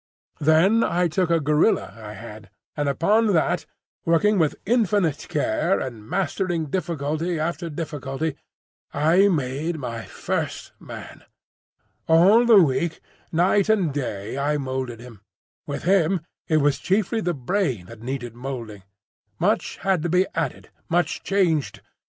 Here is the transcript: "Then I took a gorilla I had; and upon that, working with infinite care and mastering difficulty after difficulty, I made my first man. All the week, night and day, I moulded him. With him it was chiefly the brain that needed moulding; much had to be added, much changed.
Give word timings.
"Then 0.39 0.83
I 0.83 1.07
took 1.07 1.29
a 1.29 1.39
gorilla 1.39 1.93
I 1.95 2.13
had; 2.13 2.49
and 2.75 2.89
upon 2.89 3.33
that, 3.33 3.67
working 4.03 4.39
with 4.39 4.55
infinite 4.65 5.27
care 5.29 5.79
and 5.79 6.09
mastering 6.09 6.71
difficulty 6.71 7.37
after 7.37 7.69
difficulty, 7.69 8.35
I 8.95 9.27
made 9.27 9.77
my 9.77 10.05
first 10.05 10.71
man. 10.79 11.21
All 12.07 12.47
the 12.47 12.59
week, 12.63 12.99
night 13.31 13.69
and 13.69 13.93
day, 13.93 14.39
I 14.39 14.57
moulded 14.57 14.99
him. 14.99 15.21
With 15.67 15.83
him 15.83 16.21
it 16.47 16.57
was 16.57 16.79
chiefly 16.79 17.21
the 17.21 17.35
brain 17.35 17.85
that 17.85 18.01
needed 18.01 18.33
moulding; 18.33 18.81
much 19.37 19.77
had 19.83 20.01
to 20.01 20.09
be 20.09 20.25
added, 20.33 20.71
much 20.89 21.21
changed. 21.21 21.81